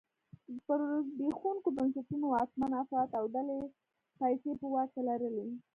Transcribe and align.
پر 0.65 0.79
زبېښونکو 1.15 1.69
بنسټونو 1.77 2.25
واکمن 2.33 2.71
افراد 2.81 3.09
او 3.19 3.25
ډلې 3.35 3.57
پیسې 4.19 4.51
په 4.59 4.65
واک 4.73 4.89
کې 4.93 5.01
لري. 5.09 5.31